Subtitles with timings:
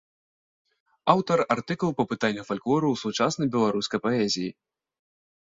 [1.13, 4.51] Аўтар артыкулаў па пытаннях фальклору ў сучаснай беларускай паэзіі.